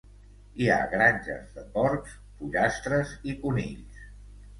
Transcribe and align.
Hi 0.61 0.69
ha 0.69 0.77
granges 0.93 1.51
de 1.57 1.65
porcs, 1.75 2.15
pollastres 2.39 3.13
i 3.33 3.37
conills. 3.45 4.01